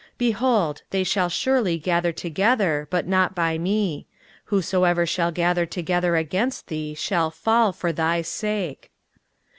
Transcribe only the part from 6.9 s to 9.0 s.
shall fall for thy sake.